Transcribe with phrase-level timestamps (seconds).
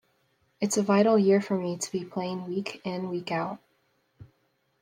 [0.59, 3.59] It's a vital year for me to be playing week in, week out.